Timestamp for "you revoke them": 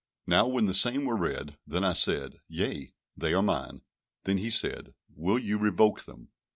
5.37-6.29